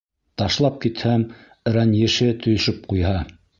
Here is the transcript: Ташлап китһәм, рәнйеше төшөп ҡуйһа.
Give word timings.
Ташлап 0.41 0.79
китһәм, 0.85 1.27
рәнйеше 1.77 2.33
төшөп 2.47 2.83
ҡуйһа. 2.91 3.17